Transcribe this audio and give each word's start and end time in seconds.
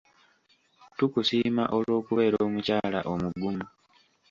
Tukusiima 0.97 1.63
olw'okubeera 1.75 2.37
omukyala 2.47 2.99
omugumu. 3.13 3.65